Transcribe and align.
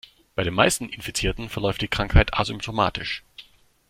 Bei 0.33 0.41
den 0.43 0.55
meisten 0.55 0.89
Infizierten 0.89 1.47
verläuft 1.47 1.83
die 1.83 1.87
Krankheit 1.87 2.33
asymptomatisch. 2.33 3.23